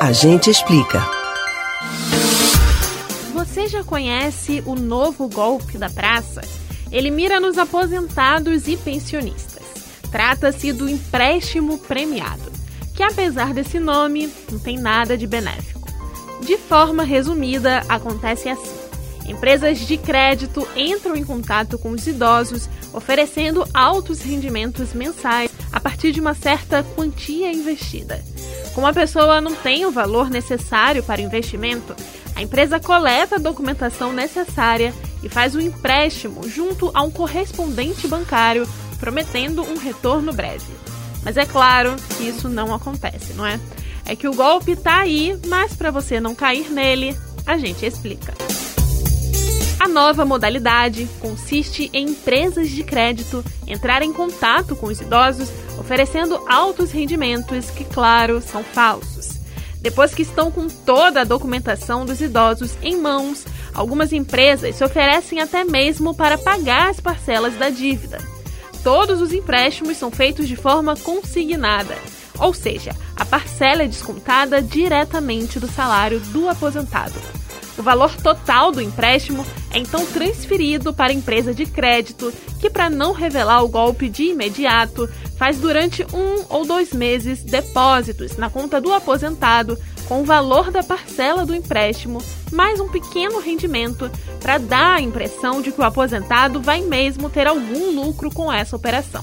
A 0.00 0.12
gente 0.12 0.48
explica. 0.48 1.04
Você 3.32 3.66
já 3.66 3.82
conhece 3.82 4.62
o 4.64 4.76
novo 4.76 5.28
golpe 5.28 5.76
da 5.76 5.90
praça? 5.90 6.40
Ele 6.92 7.10
mira 7.10 7.40
nos 7.40 7.58
aposentados 7.58 8.68
e 8.68 8.76
pensionistas. 8.76 9.64
Trata-se 10.08 10.72
do 10.72 10.88
empréstimo 10.88 11.78
premiado, 11.78 12.52
que 12.94 13.02
apesar 13.02 13.52
desse 13.52 13.80
nome, 13.80 14.32
não 14.52 14.60
tem 14.60 14.78
nada 14.78 15.18
de 15.18 15.26
benéfico. 15.26 15.88
De 16.42 16.56
forma 16.56 17.02
resumida, 17.02 17.82
acontece 17.88 18.48
assim. 18.48 18.78
Empresas 19.26 19.80
de 19.80 19.96
crédito 19.96 20.66
entram 20.76 21.16
em 21.16 21.24
contato 21.24 21.76
com 21.76 21.90
os 21.90 22.06
idosos, 22.06 22.68
oferecendo 22.92 23.66
altos 23.74 24.20
rendimentos 24.20 24.94
mensais 24.94 25.50
a 25.72 25.80
partir 25.80 26.12
de 26.12 26.20
uma 26.20 26.34
certa 26.34 26.84
quantia 26.94 27.52
investida. 27.52 28.22
Como 28.78 28.86
a 28.86 28.92
pessoa 28.92 29.40
não 29.40 29.56
tem 29.56 29.84
o 29.86 29.90
valor 29.90 30.30
necessário 30.30 31.02
para 31.02 31.20
o 31.20 31.24
investimento, 31.24 31.96
a 32.36 32.42
empresa 32.42 32.78
coleta 32.78 33.34
a 33.34 33.38
documentação 33.40 34.12
necessária 34.12 34.94
e 35.20 35.28
faz 35.28 35.56
o 35.56 35.58
um 35.58 35.60
empréstimo 35.60 36.48
junto 36.48 36.88
a 36.94 37.02
um 37.02 37.10
correspondente 37.10 38.06
bancário, 38.06 38.68
prometendo 39.00 39.64
um 39.64 39.76
retorno 39.76 40.32
breve. 40.32 40.72
Mas 41.24 41.36
é 41.36 41.44
claro 41.44 41.96
que 42.16 42.28
isso 42.28 42.48
não 42.48 42.72
acontece, 42.72 43.32
não 43.32 43.44
é? 43.44 43.58
É 44.06 44.14
que 44.14 44.28
o 44.28 44.32
golpe 44.32 44.70
está 44.70 45.00
aí, 45.00 45.36
mas 45.48 45.74
para 45.74 45.90
você 45.90 46.20
não 46.20 46.32
cair 46.32 46.70
nele, 46.70 47.18
a 47.44 47.58
gente 47.58 47.84
explica. 47.84 48.32
A 49.80 49.88
nova 49.88 50.24
modalidade 50.24 51.08
consiste 51.18 51.90
em 51.92 52.10
empresas 52.10 52.70
de 52.70 52.84
crédito 52.84 53.44
entrar 53.66 54.02
em 54.02 54.12
contato 54.12 54.76
com 54.76 54.86
os 54.86 55.00
idosos, 55.00 55.48
oferecendo 55.78 56.42
altos 56.48 56.90
rendimentos 56.90 57.70
que, 57.70 57.84
claro, 57.84 58.40
são 58.40 58.62
falsos. 58.62 59.38
Depois 59.80 60.12
que 60.14 60.22
estão 60.22 60.50
com 60.50 60.66
toda 60.66 61.20
a 61.20 61.24
documentação 61.24 62.04
dos 62.04 62.20
idosos 62.20 62.76
em 62.82 62.96
mãos, 62.96 63.46
algumas 63.72 64.12
empresas 64.12 64.74
se 64.74 64.84
oferecem 64.84 65.40
até 65.40 65.64
mesmo 65.64 66.14
para 66.14 66.36
pagar 66.36 66.90
as 66.90 67.00
parcelas 67.00 67.54
da 67.54 67.70
dívida. 67.70 68.18
Todos 68.82 69.20
os 69.20 69.32
empréstimos 69.32 69.96
são 69.96 70.10
feitos 70.10 70.48
de 70.48 70.56
forma 70.56 70.96
consignada, 70.96 71.96
ou 72.38 72.52
seja, 72.52 72.94
a 73.16 73.24
parcela 73.24 73.82
é 73.82 73.86
descontada 73.88 74.62
diretamente 74.62 75.58
do 75.58 75.68
salário 75.68 76.20
do 76.20 76.48
aposentado. 76.48 77.14
O 77.76 77.82
valor 77.82 78.14
total 78.16 78.72
do 78.72 78.80
empréstimo 78.80 79.46
é 79.72 79.78
então 79.78 80.04
transferido 80.06 80.92
para 80.92 81.12
a 81.12 81.14
empresa 81.14 81.52
de 81.52 81.66
crédito, 81.66 82.32
que, 82.60 82.70
para 82.70 82.88
não 82.88 83.12
revelar 83.12 83.62
o 83.62 83.68
golpe 83.68 84.08
de 84.08 84.24
imediato, 84.24 85.08
faz 85.36 85.58
durante 85.58 86.04
um 86.14 86.44
ou 86.48 86.64
dois 86.64 86.92
meses 86.92 87.42
depósitos 87.42 88.36
na 88.36 88.48
conta 88.48 88.80
do 88.80 88.92
aposentado 88.92 89.78
com 90.08 90.22
o 90.22 90.24
valor 90.24 90.70
da 90.70 90.82
parcela 90.82 91.44
do 91.44 91.54
empréstimo, 91.54 92.22
mais 92.50 92.80
um 92.80 92.88
pequeno 92.88 93.40
rendimento, 93.40 94.10
para 94.40 94.56
dar 94.56 94.96
a 94.96 95.00
impressão 95.02 95.60
de 95.60 95.70
que 95.70 95.80
o 95.80 95.84
aposentado 95.84 96.62
vai 96.62 96.80
mesmo 96.80 97.28
ter 97.28 97.46
algum 97.46 97.94
lucro 97.94 98.30
com 98.30 98.50
essa 98.50 98.74
operação. 98.74 99.22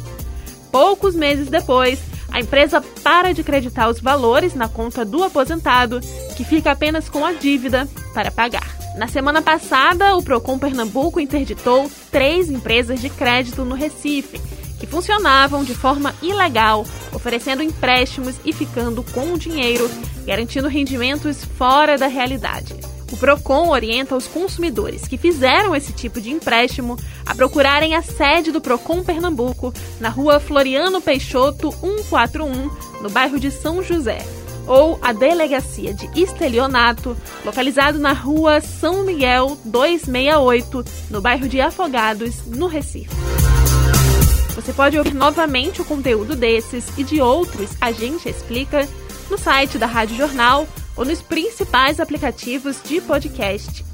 Poucos 0.72 1.16
meses 1.16 1.48
depois, 1.48 2.00
a 2.32 2.40
empresa 2.40 2.82
para 3.02 3.34
de 3.34 3.42
acreditar 3.42 3.90
os 3.90 4.00
valores 4.00 4.54
na 4.54 4.68
conta 4.68 5.04
do 5.04 5.24
aposentado, 5.24 6.00
que 6.38 6.44
fica 6.44 6.72
apenas 6.72 7.10
com 7.10 7.26
a 7.26 7.34
dívida 7.34 7.88
para 8.14 8.30
pagar. 8.30 8.75
Na 8.98 9.10
semana 9.10 9.42
passada, 9.42 10.16
o 10.16 10.24
Procon 10.24 10.58
Pernambuco 10.58 11.20
interditou 11.20 11.92
três 12.10 12.50
empresas 12.50 13.02
de 13.02 13.10
crédito 13.10 13.66
no 13.66 13.76
Recife, 13.76 14.40
que 14.80 14.88
funcionavam 14.88 15.66
de 15.66 15.76
forma 15.76 16.16
ilegal, 16.22 16.86
oferecendo 17.14 17.62
empréstimos 17.62 18.36
e 18.46 18.54
ficando 18.54 19.04
com 19.04 19.34
o 19.34 19.38
dinheiro, 19.38 19.90
garantindo 20.26 20.70
rendimentos 20.70 21.44
fora 21.44 21.98
da 21.98 22.08
realidade. 22.08 22.74
O 23.12 23.18
Procon 23.18 23.70
orienta 23.70 24.16
os 24.16 24.28
consumidores 24.28 25.08
que 25.08 25.18
fizeram 25.18 25.76
esse 25.76 25.92
tipo 25.92 26.22
de 26.22 26.32
empréstimo 26.32 26.98
a 27.26 27.36
procurarem 27.36 27.96
a 27.96 28.02
sede 28.02 28.50
do 28.50 28.62
Procon 28.62 29.04
Pernambuco 29.04 29.74
na 30.00 30.08
rua 30.08 30.40
Floriano 30.40 31.02
Peixoto 31.02 31.70
141, 31.70 32.72
no 33.02 33.10
bairro 33.10 33.40
de 33.40 33.52
São 33.52 33.84
José 33.84 34.26
ou 34.68 35.00
a 35.02 35.14
Delegacia 35.14 35.94
de 35.94 36.10
Estelionato, 36.20 37.16
localizado 37.44 38.00
na 38.00 38.14
rua 38.14 38.62
São 38.62 39.04
Miguel 39.04 39.58
268, 39.66 40.86
no 41.10 41.22
bairro 41.22 41.48
de 41.48 41.62
Afogados, 41.62 42.46
no 42.46 42.68
Recife. 42.68 43.16
Você 44.56 44.72
pode 44.72 44.98
ouvir 44.98 45.14
novamente 45.14 45.82
o 45.82 45.86
conteúdo 45.86 46.36
desses 46.36 46.86
e 46.98 47.04
de 47.04 47.22
outros 47.22 47.72
A 47.82 47.92
Gente 47.92 48.30
Explica 48.30 48.88
no 49.30 49.38
site 49.38 49.78
da 49.78 49.86
Rádio 49.86 50.16
Jornal 50.16 50.68
ou 50.96 51.04
nos 51.04 51.22
principais 51.22 52.00
aplicativos 52.00 52.78
de 52.84 53.02
podcast. 53.02 53.86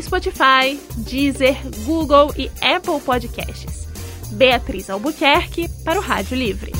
Spotify, 0.00 0.78
Deezer, 0.96 1.56
Google 1.84 2.32
e 2.36 2.50
Apple 2.60 3.00
Podcasts. 3.04 3.88
Beatriz 4.32 4.88
Albuquerque 4.88 5.68
para 5.84 5.98
o 5.98 6.02
Rádio 6.02 6.36
Livre. 6.36 6.79